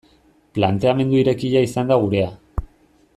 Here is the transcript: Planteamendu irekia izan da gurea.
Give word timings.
Planteamendu 0.57 1.19
irekia 1.25 1.63
izan 1.67 1.93
da 1.93 1.99
gurea. 2.07 2.35